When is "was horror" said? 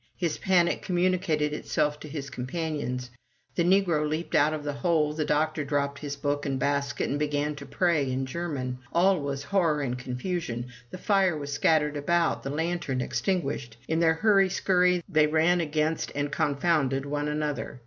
9.21-9.81